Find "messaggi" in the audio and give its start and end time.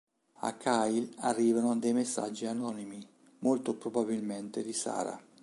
1.93-2.47